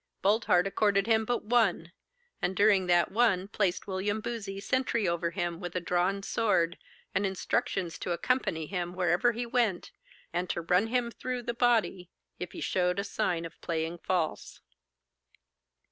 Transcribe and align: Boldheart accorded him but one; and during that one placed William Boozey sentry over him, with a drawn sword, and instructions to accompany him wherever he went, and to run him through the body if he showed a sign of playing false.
Boldheart 0.23 0.65
accorded 0.65 1.05
him 1.05 1.25
but 1.25 1.43
one; 1.43 1.91
and 2.41 2.55
during 2.55 2.87
that 2.87 3.11
one 3.11 3.47
placed 3.47 3.85
William 3.85 4.19
Boozey 4.19 4.59
sentry 4.59 5.07
over 5.07 5.29
him, 5.29 5.59
with 5.59 5.75
a 5.75 5.79
drawn 5.79 6.23
sword, 6.23 6.79
and 7.13 7.23
instructions 7.23 7.99
to 7.99 8.09
accompany 8.11 8.65
him 8.65 8.95
wherever 8.95 9.31
he 9.33 9.45
went, 9.45 9.91
and 10.33 10.49
to 10.49 10.61
run 10.61 10.87
him 10.87 11.11
through 11.11 11.43
the 11.43 11.53
body 11.53 12.09
if 12.39 12.53
he 12.53 12.61
showed 12.61 12.97
a 12.97 13.03
sign 13.03 13.45
of 13.45 13.61
playing 13.61 13.99
false. 13.99 14.61